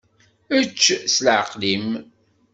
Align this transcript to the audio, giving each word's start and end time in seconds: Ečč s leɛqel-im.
Ečč 0.57 0.81
s 1.13 1.15
leɛqel-im. 1.25 1.87